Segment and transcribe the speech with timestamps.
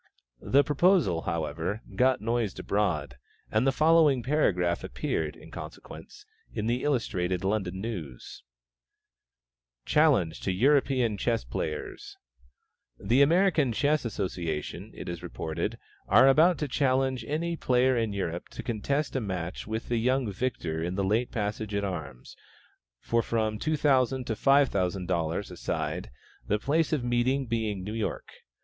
[0.41, 3.17] The proposal, however, got noised abroad,
[3.51, 8.41] and the following paragraph appeared, in consequence, in the Illustrated London News:
[9.85, 12.17] "CHALLENGE TO EUROPEAN CHESS PLAYERS."[B]
[13.09, 15.77] "The American Chess Association, it is reported,
[16.07, 20.31] are about to challenge any player in Europe to contest a match with the young
[20.31, 22.35] victor in the late passage at arms,
[22.99, 26.09] for from $2,000 to $5,000 a side,
[26.47, 28.29] the place of meeting being New York.